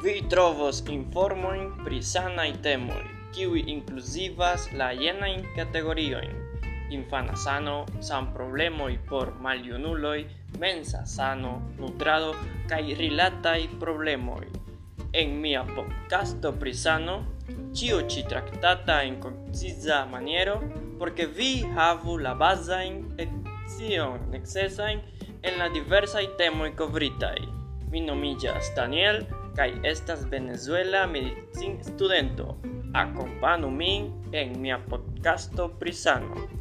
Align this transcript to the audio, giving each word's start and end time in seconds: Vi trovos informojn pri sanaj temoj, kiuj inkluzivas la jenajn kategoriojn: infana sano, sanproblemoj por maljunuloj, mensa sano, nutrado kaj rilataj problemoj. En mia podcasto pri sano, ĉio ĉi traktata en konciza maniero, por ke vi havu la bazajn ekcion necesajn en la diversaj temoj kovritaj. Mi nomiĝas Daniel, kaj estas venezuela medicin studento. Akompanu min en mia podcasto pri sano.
Vi 0.00 0.22
trovos 0.32 0.78
informojn 0.88 1.66
pri 1.84 1.98
sanaj 2.00 2.54
temoj, 2.64 3.02
kiuj 3.36 3.60
inkluzivas 3.68 4.62
la 4.72 4.86
jenajn 4.96 5.42
kategoriojn: 5.56 6.30
infana 6.96 7.34
sano, 7.36 7.74
sanproblemoj 8.00 8.94
por 9.10 9.34
maljunuloj, 9.44 10.22
mensa 10.62 11.02
sano, 11.04 11.50
nutrado 11.76 12.30
kaj 12.70 12.94
rilataj 13.00 13.66
problemoj. 13.82 14.46
En 15.12 15.34
mia 15.42 15.66
podcasto 15.68 16.52
pri 16.62 16.72
sano, 16.74 17.18
ĉio 17.76 17.98
ĉi 18.08 18.24
traktata 18.30 19.02
en 19.02 19.18
konciza 19.20 20.06
maniero, 20.12 20.54
por 20.98 21.12
ke 21.12 21.26
vi 21.26 21.50
havu 21.76 22.16
la 22.24 22.32
bazajn 22.44 22.96
ekcion 23.26 24.30
necesajn 24.32 25.04
en 25.42 25.60
la 25.60 25.68
diversaj 25.76 26.24
temoj 26.40 26.72
kovritaj. 26.80 27.36
Mi 27.92 28.00
nomiĝas 28.06 28.72
Daniel, 28.76 29.22
kaj 29.56 29.70
estas 29.84 30.26
venezuela 30.30 31.06
medicin 31.06 31.78
studento. 31.84 32.56
Akompanu 32.94 33.70
min 33.70 34.10
en 34.32 34.56
mia 34.60 34.80
podcasto 34.90 35.68
pri 35.78 35.92
sano. 35.92 36.59